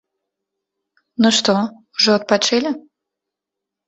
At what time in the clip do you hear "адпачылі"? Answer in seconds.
2.21-2.71